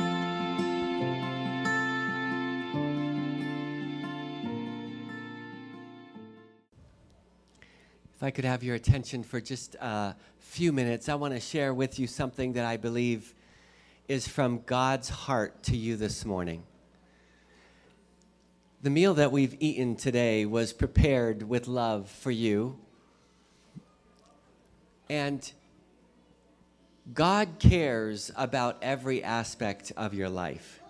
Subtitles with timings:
[8.14, 11.74] If I could have your attention for just a few minutes, I want to share
[11.74, 13.34] with you something that I believe
[14.08, 16.64] is from God's heart to you this morning.
[18.84, 22.78] The meal that we've eaten today was prepared with love for you.
[25.10, 25.52] And
[27.14, 30.82] God cares about every aspect of your life.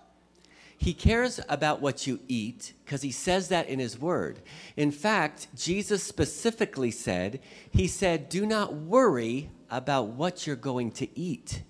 [0.76, 4.40] He cares about what you eat because he says that in his word.
[4.76, 11.18] In fact, Jesus specifically said, He said, Do not worry about what you're going to
[11.18, 11.62] eat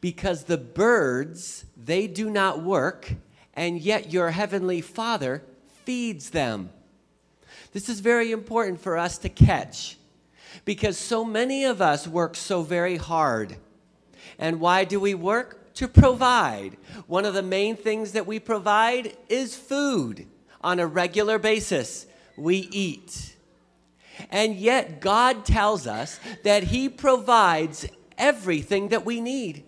[0.00, 3.14] because the birds, they do not work,
[3.54, 5.42] and yet your heavenly Father
[5.84, 6.70] feeds them.
[7.72, 9.96] This is very important for us to catch
[10.64, 13.56] because so many of us work so very hard.
[14.38, 15.74] And why do we work?
[15.74, 16.76] To provide.
[17.06, 20.26] One of the main things that we provide is food
[20.60, 22.06] on a regular basis.
[22.36, 23.36] We eat.
[24.30, 27.86] And yet, God tells us that He provides
[28.18, 29.64] everything that we need.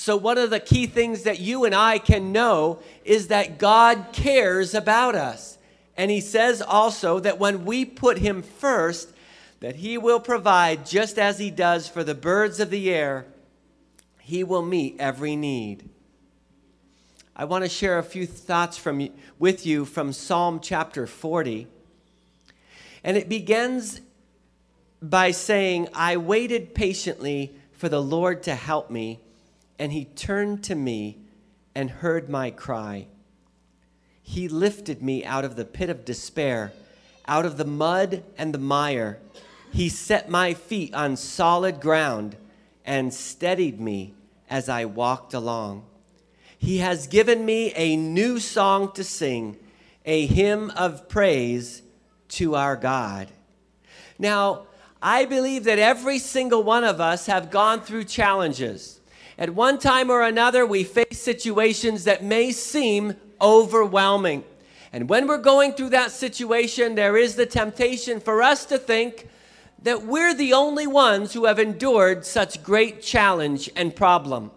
[0.00, 4.06] So, one of the key things that you and I can know is that God
[4.14, 5.58] cares about us.
[5.94, 9.12] And He says also that when we put Him first,
[9.60, 13.26] that He will provide just as He does for the birds of the air,
[14.22, 15.90] He will meet every need.
[17.36, 19.06] I want to share a few thoughts from,
[19.38, 21.66] with you from Psalm chapter 40.
[23.04, 24.00] And it begins
[25.02, 29.20] by saying, I waited patiently for the Lord to help me
[29.80, 31.16] and he turned to me
[31.74, 33.06] and heard my cry.
[34.22, 36.72] He lifted me out of the pit of despair,
[37.26, 39.18] out of the mud and the mire.
[39.72, 42.36] He set my feet on solid ground
[42.84, 44.12] and steadied me
[44.50, 45.86] as I walked along.
[46.58, 49.56] He has given me a new song to sing,
[50.04, 51.80] a hymn of praise
[52.28, 53.28] to our God.
[54.18, 54.66] Now,
[55.00, 58.99] I believe that every single one of us have gone through challenges.
[59.40, 64.44] At one time or another, we face situations that may seem overwhelming.
[64.92, 69.28] And when we're going through that situation, there is the temptation for us to think
[69.82, 74.50] that we're the only ones who have endured such great challenge and problem.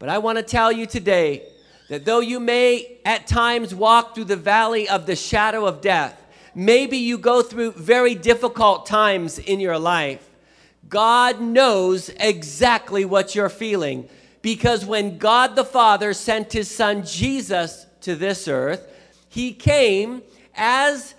[0.00, 1.44] But I want to tell you today
[1.90, 6.20] that though you may at times walk through the valley of the shadow of death,
[6.56, 10.29] maybe you go through very difficult times in your life,
[10.88, 14.08] God knows exactly what you're feeling
[14.42, 18.86] because when God the Father sent his son Jesus to this earth,
[19.28, 20.22] he came
[20.54, 21.14] as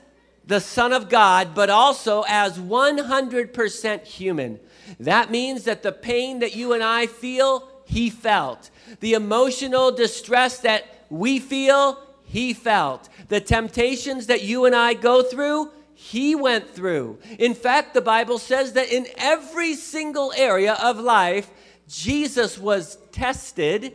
[0.46, 4.60] the Son of God, but also as 100% human.
[5.00, 8.70] That means that the pain that you and I feel, he felt.
[9.00, 13.08] The emotional distress that we feel, he felt.
[13.30, 17.20] The temptations that you and I go through, he went through.
[17.38, 21.52] In fact, the Bible says that in every single area of life,
[21.88, 23.94] Jesus was tested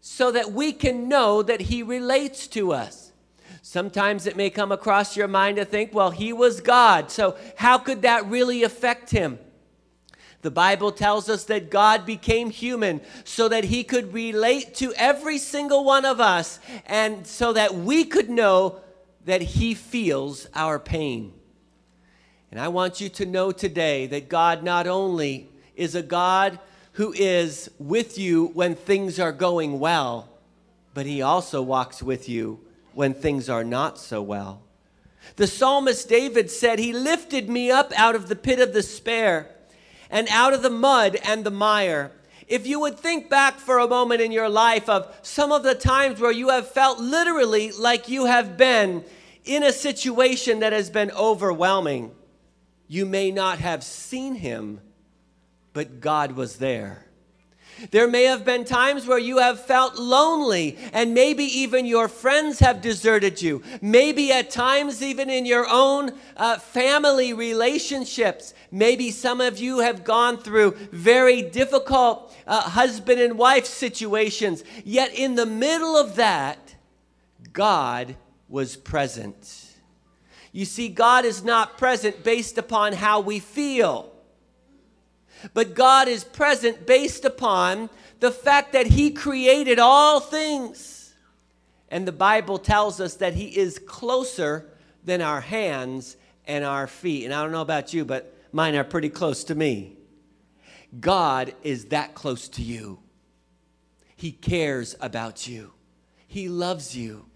[0.00, 3.12] so that we can know that he relates to us.
[3.62, 7.78] Sometimes it may come across your mind to think, well, he was God, so how
[7.78, 9.38] could that really affect him?
[10.42, 15.38] The Bible tells us that God became human so that he could relate to every
[15.38, 18.80] single one of us and so that we could know
[19.24, 21.32] that He feels our pain.
[22.50, 26.58] And I want you to know today that God not only is a God
[26.92, 30.28] who is with you when things are going well,
[30.92, 32.60] but He also walks with you
[32.92, 34.62] when things are not so well.
[35.36, 39.50] The psalmist David said, He lifted me up out of the pit of despair
[40.10, 42.12] and out of the mud and the mire.
[42.46, 45.74] If you would think back for a moment in your life of some of the
[45.74, 49.04] times where you have felt literally like you have been
[49.44, 52.14] in a situation that has been overwhelming,
[52.88, 54.80] you may not have seen him,
[55.72, 57.04] but God was there.
[57.90, 62.60] There may have been times where you have felt lonely, and maybe even your friends
[62.60, 63.62] have deserted you.
[63.82, 68.54] Maybe at times, even in your own uh, family relationships.
[68.70, 74.62] Maybe some of you have gone through very difficult uh, husband and wife situations.
[74.84, 76.76] Yet, in the middle of that,
[77.52, 78.14] God
[78.48, 79.72] was present.
[80.52, 84.12] You see, God is not present based upon how we feel,
[85.52, 91.14] but God is present based upon the fact that He created all things.
[91.88, 94.70] And the Bible tells us that He is closer
[95.04, 97.24] than our hands and our feet.
[97.24, 99.96] And I don't know about you, but mine are pretty close to me.
[101.00, 103.00] God is that close to you.
[104.16, 105.72] He cares about you,
[106.26, 107.26] He loves you.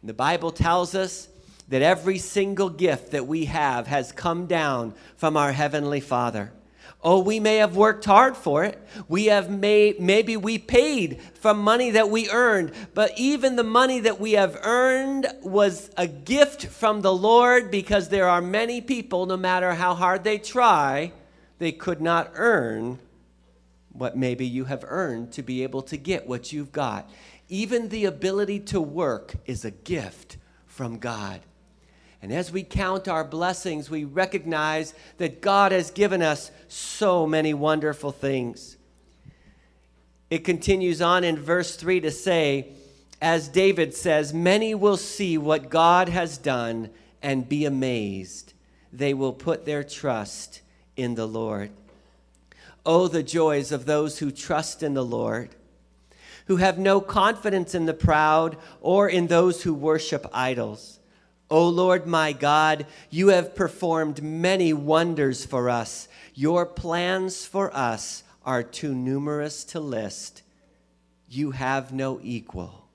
[0.00, 1.28] And the Bible tells us
[1.68, 6.52] that every single gift that we have has come down from our Heavenly Father.
[7.02, 8.78] Oh, we may have worked hard for it.
[9.08, 14.00] We have made, maybe we paid from money that we earned, but even the money
[14.00, 19.24] that we have earned was a gift from the Lord because there are many people,
[19.24, 21.12] no matter how hard they try,
[21.58, 22.98] they could not earn
[23.92, 27.08] what maybe you have earned to be able to get what you've got.
[27.50, 31.40] Even the ability to work is a gift from God.
[32.22, 37.52] And as we count our blessings, we recognize that God has given us so many
[37.52, 38.76] wonderful things.
[40.30, 42.68] It continues on in verse 3 to say,
[43.20, 48.52] as David says, Many will see what God has done and be amazed.
[48.92, 50.62] They will put their trust
[50.96, 51.70] in the Lord.
[52.86, 55.50] Oh, the joys of those who trust in the Lord,
[56.50, 60.98] who have no confidence in the proud or in those who worship idols.
[61.48, 66.08] O Lord my God, you have performed many wonders for us.
[66.34, 70.42] Your plans for us are too numerous to list.
[71.28, 72.88] You have no equal.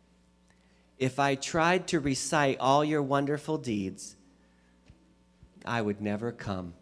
[0.98, 4.18] If I tried to recite all your wonderful deeds,
[5.64, 6.74] I would never come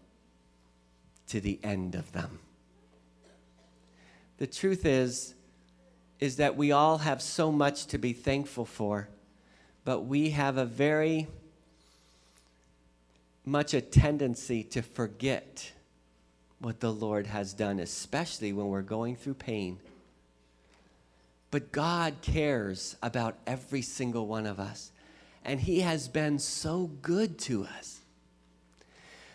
[1.27, 2.39] to the end of them.
[4.39, 5.35] The truth is,
[6.23, 9.09] is that we all have so much to be thankful for,
[9.83, 11.27] but we have a very
[13.43, 15.73] much a tendency to forget
[16.59, 19.79] what the Lord has done, especially when we're going through pain.
[21.51, 24.93] But God cares about every single one of us,
[25.43, 27.99] and He has been so good to us.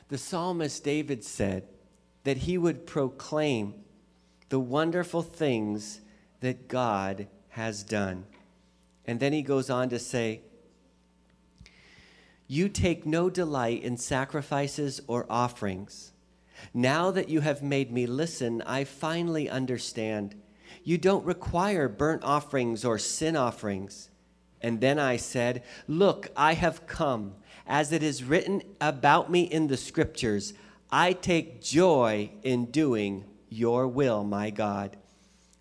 [0.08, 1.64] The psalmist David said
[2.25, 3.75] that he would proclaim
[4.49, 6.00] the wonderful things
[6.40, 8.25] that God has done.
[9.06, 10.43] And then he goes on to say,
[12.50, 16.12] you take no delight in sacrifices or offerings.
[16.73, 20.35] Now that you have made me listen, I finally understand.
[20.82, 24.08] You don't require burnt offerings or sin offerings.
[24.62, 27.34] And then I said, Look, I have come.
[27.67, 30.55] As it is written about me in the scriptures,
[30.91, 34.96] I take joy in doing your will, my God,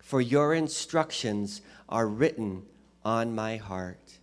[0.08, 2.62] for your instructions are written
[3.04, 4.18] on my heart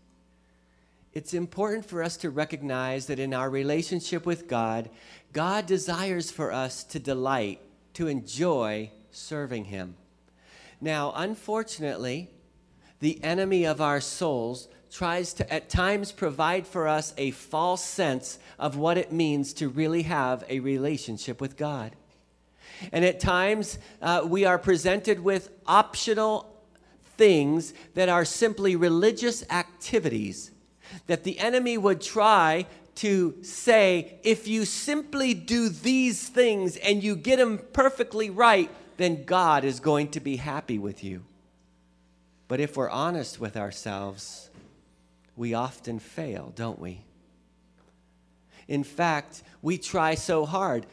[1.15, 4.89] it's important for us to recognize that in our relationship with God,
[5.31, 7.61] God desires for us to delight,
[7.93, 9.95] to enjoy serving Him.
[10.81, 12.29] Now, unfortunately,
[12.99, 18.37] the enemy of our souls tries to at times provide for us a false sense
[18.59, 21.95] of what it means to really have a relationship with God.
[22.91, 26.51] And at times, uh, we are presented with optional
[27.17, 30.51] things that are simply religious activities
[31.07, 37.15] that the enemy would try to say, if you simply do these things and you
[37.15, 41.23] get them perfectly right, then God is going to be happy with you.
[42.47, 44.49] But if we're honest with ourselves,
[45.35, 47.01] we often fail, don't we?
[48.67, 50.85] In fact, we try so hard.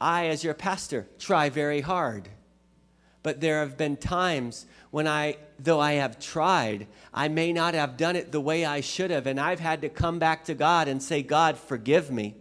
[0.00, 2.28] I, as your pastor, try very hard.
[3.22, 7.96] But there have been times when I, though I have tried, I may not have
[7.96, 9.26] done it the way I should have.
[9.26, 12.36] And I've had to come back to God and say, God, forgive me.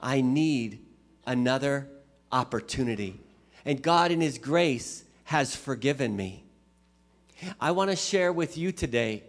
[0.00, 0.84] I need
[1.26, 1.88] another
[2.32, 3.20] opportunity.
[3.64, 6.44] And God, in His grace, has forgiven me.
[7.60, 9.24] I want to share with you today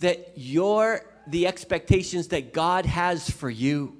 [0.00, 3.97] that your the expectations that God has for you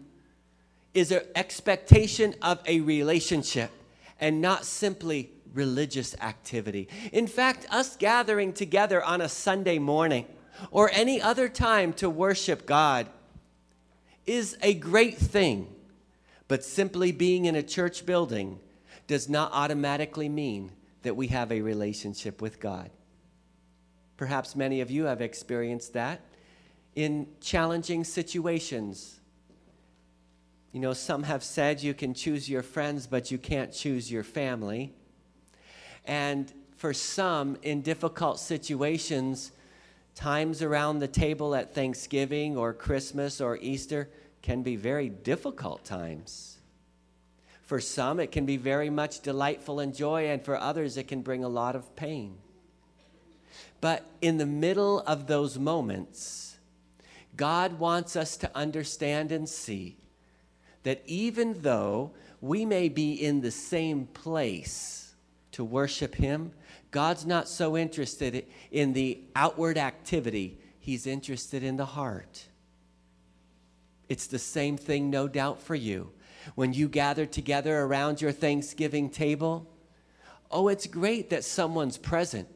[0.95, 3.71] is an expectation of a relationship
[4.21, 6.89] and not simply religious activity.
[7.13, 10.27] In fact, us gathering together on a Sunday morning
[10.71, 13.09] or any other time to worship God
[14.27, 15.75] is a great thing,
[16.49, 18.59] but simply being in a church building
[19.07, 20.71] does not automatically mean
[21.03, 22.91] that we have a relationship with God.
[24.17, 26.21] Perhaps many of you have experienced that
[26.95, 29.18] in challenging situations.
[30.73, 34.23] You know, some have said you can choose your friends, but you can't choose your
[34.23, 34.93] family.
[36.05, 39.53] And for some, in difficult situations,
[40.15, 44.11] times around the table at Thanksgiving or Christmas or Easter
[44.43, 46.59] can be very difficult times.
[47.63, 51.23] For some, it can be very much delightful and joy, and for others, it can
[51.23, 52.39] bring a lot of pain.
[53.81, 56.59] But in the middle of those moments,
[57.37, 59.97] God wants us to understand and see
[60.89, 65.15] that even though we may be in the same place
[65.53, 66.51] to worship Him,
[66.91, 72.47] God's not so interested in the outward activity, He's interested in the heart.
[74.09, 76.11] It's the same thing, no doubt, for you.
[76.55, 79.71] When you gather together around your Thanksgiving table,
[80.51, 82.49] oh, it's great that someone's present.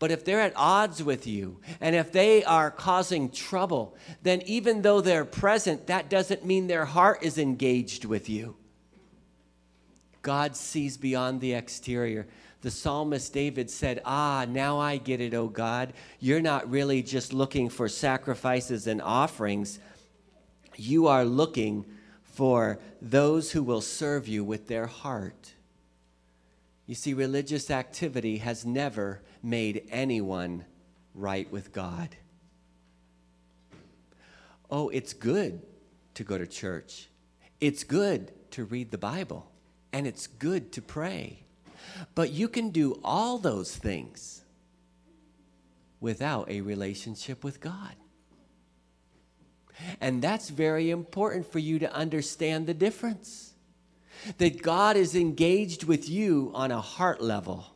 [0.00, 4.80] But if they're at odds with you and if they are causing trouble, then even
[4.80, 8.56] though they're present, that doesn't mean their heart is engaged with you.
[10.22, 12.26] God sees beyond the exterior.
[12.62, 15.92] The psalmist David said, Ah, now I get it, O God.
[16.18, 19.78] You're not really just looking for sacrifices and offerings,
[20.76, 21.84] you are looking
[22.22, 25.52] for those who will serve you with their heart.
[26.90, 30.64] You see, religious activity has never made anyone
[31.14, 32.16] right with God.
[34.68, 35.62] Oh, it's good
[36.14, 37.08] to go to church.
[37.60, 39.48] It's good to read the Bible.
[39.92, 41.44] And it's good to pray.
[42.16, 44.42] But you can do all those things
[46.00, 47.94] without a relationship with God.
[50.00, 53.54] And that's very important for you to understand the difference.
[54.38, 57.66] That God is engaged with you on a heart level.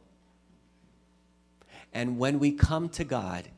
[1.92, 3.48] And when we come to God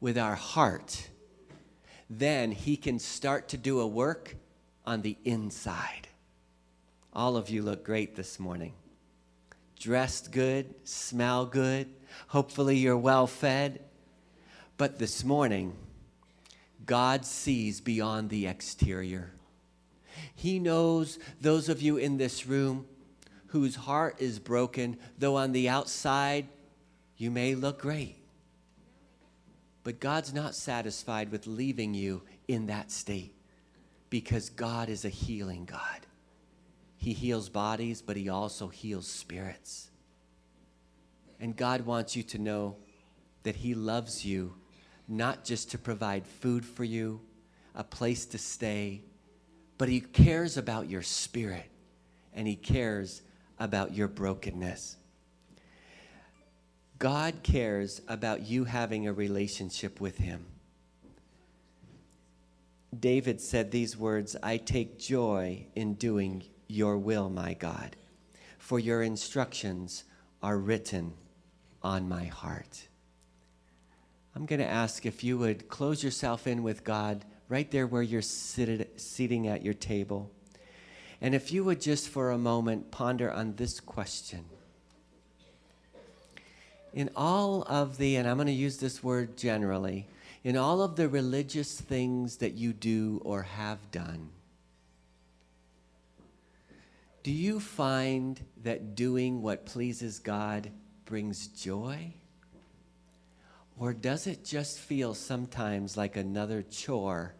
[0.00, 1.08] with our heart,
[2.10, 4.36] then He can start to do a work
[4.86, 6.08] on the inside.
[7.12, 8.72] All of you look great this morning.
[9.78, 11.88] Dressed good, smell good.
[12.28, 13.80] Hopefully, you're well fed.
[14.76, 15.74] But this morning,
[16.84, 19.32] God sees beyond the exterior.
[20.34, 22.86] He knows those of you in this room
[23.48, 26.46] whose heart is broken, though on the outside
[27.16, 28.16] you may look great.
[29.84, 33.34] But God's not satisfied with leaving you in that state
[34.10, 36.06] because God is a healing God.
[36.96, 39.90] He heals bodies, but He also heals spirits.
[41.40, 42.76] And God wants you to know
[43.44, 44.54] that He loves you
[45.06, 47.20] not just to provide food for you,
[47.74, 49.02] a place to stay,
[49.78, 51.70] but He cares about your spirit
[52.34, 53.22] and He cares
[53.58, 54.96] about your brokenness.
[56.98, 60.46] God cares about you having a relationship with Him.
[62.98, 67.96] David said these words I take joy in doing your will, my God,
[68.58, 70.04] for your instructions
[70.42, 71.14] are written
[71.82, 72.88] on my heart.
[74.34, 78.02] I'm going to ask if you would close yourself in with God right there where
[78.02, 80.30] you're seated, sitting at your table.
[81.20, 84.44] And if you would just for a moment ponder on this question.
[86.92, 90.06] In all of the, and I'm going to use this word generally,
[90.44, 94.30] in all of the religious things that you do or have done,
[97.22, 100.70] do you find that doing what pleases God
[101.04, 102.14] brings joy?
[103.78, 107.34] Or does it just feel sometimes like another chore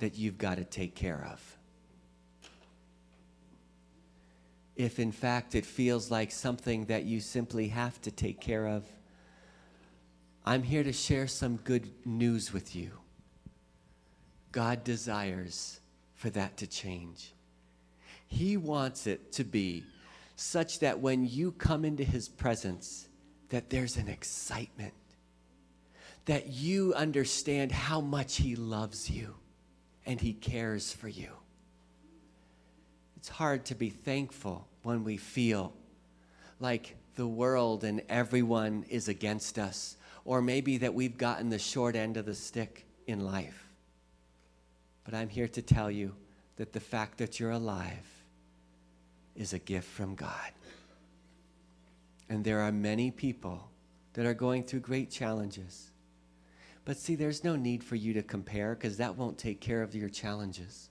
[0.00, 1.56] that you've got to take care of?
[4.76, 8.84] If in fact it feels like something that you simply have to take care of,
[10.44, 12.90] I'm here to share some good news with you.
[14.52, 15.80] God desires
[16.14, 17.32] for that to change.
[18.28, 19.84] He wants it to be
[20.36, 23.08] such that when you come into his presence,
[23.48, 24.94] that there's an excitement,
[26.26, 29.34] that you understand how much he loves you
[30.06, 31.30] and he cares for you.
[33.16, 35.72] It's hard to be thankful when we feel
[36.60, 41.96] like the world and everyone is against us, or maybe that we've gotten the short
[41.96, 43.66] end of the stick in life.
[45.04, 46.14] But I'm here to tell you
[46.56, 48.06] that the fact that you're alive
[49.34, 50.52] is a gift from God.
[52.28, 53.68] And there are many people
[54.14, 55.90] that are going through great challenges.
[56.86, 59.94] But see, there's no need for you to compare because that won't take care of
[59.94, 60.88] your challenges.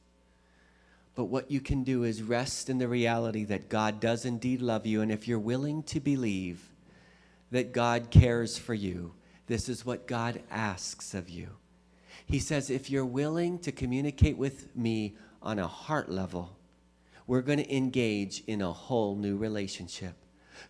[1.15, 4.85] But what you can do is rest in the reality that God does indeed love
[4.85, 5.01] you.
[5.01, 6.69] And if you're willing to believe
[7.51, 9.13] that God cares for you,
[9.47, 11.47] this is what God asks of you.
[12.25, 16.57] He says, if you're willing to communicate with me on a heart level,
[17.25, 20.15] we're going to engage in a whole new relationship.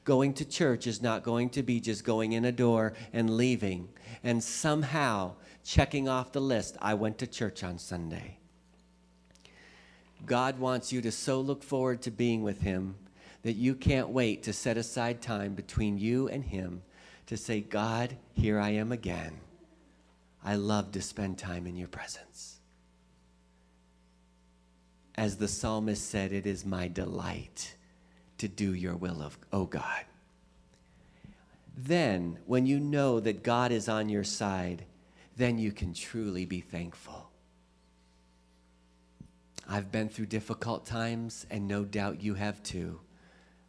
[0.04, 3.89] Going to church is not going to be just going in a door and leaving
[4.24, 8.38] and somehow checking off the list I went to church on Sunday.
[10.25, 12.96] God wants you to so look forward to being with Him
[13.44, 16.82] that you can't wait to set aside time between you and Him
[17.27, 19.39] to say, God, here I am again.
[20.44, 22.60] I love to spend time in your presence.
[25.15, 27.75] As the psalmist said, it is my delight
[28.38, 30.06] to do your will of, oh God.
[31.77, 34.86] Then, when you know that God is on your side,
[35.36, 37.30] then you can truly be thankful.
[39.68, 43.00] I've been through difficult times, and no doubt you have too.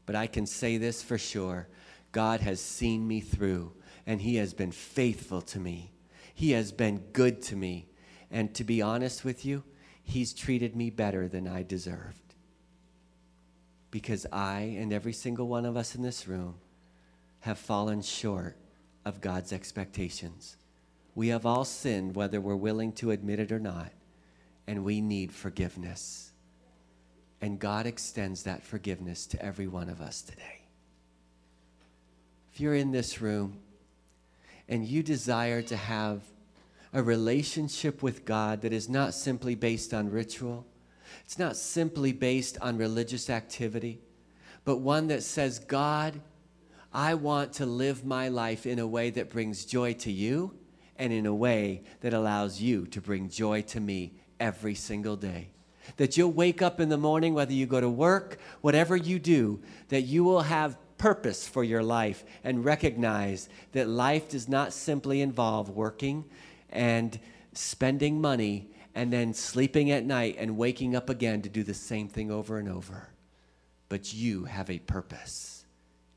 [0.05, 1.69] But I can say this for sure
[2.13, 3.73] God has seen me through,
[4.07, 5.93] and He has been faithful to me.
[6.35, 7.89] He has been good to me.
[8.31, 9.65] And to be honest with you,
[10.05, 12.26] He's treated me better than I deserved.
[13.91, 16.57] Because I and every single one of us in this room
[17.41, 18.57] have fallen short
[19.05, 20.57] of God's expectations.
[21.15, 23.93] We have all sinned, whether we're willing to admit it or not,
[24.67, 26.33] and we need forgiveness.
[27.41, 30.63] And God extends that forgiveness to every one of us today.
[32.53, 33.59] If you're in this room
[34.69, 36.23] and you desire to have
[36.93, 40.67] a relationship with God that is not simply based on ritual,
[41.25, 44.01] it's not simply based on religious activity,
[44.65, 46.21] but one that says, God,
[46.93, 50.55] I want to live my life in a way that brings joy to you
[50.97, 55.51] and in a way that allows you to bring joy to me every single day.
[55.99, 59.61] That you'll wake up in the morning, whether you go to work, whatever you do,
[59.89, 65.21] that you will have purpose for your life and recognize that life does not simply
[65.21, 66.25] involve working
[66.71, 67.21] and
[67.53, 72.09] spending money and then sleeping at night and waking up again to do the same
[72.09, 73.11] thing over and over.
[73.91, 75.67] But you have a purpose,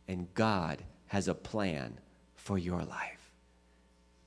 [0.07, 1.99] and God has a plan
[2.35, 3.33] for your life.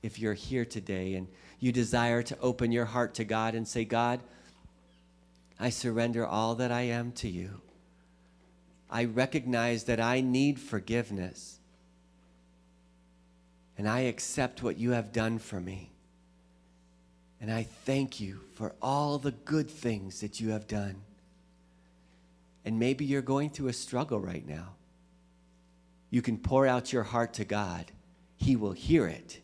[0.03, 1.27] If you're here today and
[1.59, 4.21] you desire to open your heart to God and say, God,
[5.59, 7.59] I surrender all that I am to you.
[8.87, 11.59] I recognize that I need forgiveness.
[13.79, 15.92] And I accept what you have done for me.
[17.43, 21.01] And I thank you for all the good things that you have done.
[22.63, 24.75] And maybe you're going through a struggle right now.
[26.09, 27.91] You can pour out your heart to God,
[28.37, 29.41] He will hear it,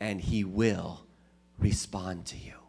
[0.00, 1.04] and He will
[1.58, 2.61] respond to you.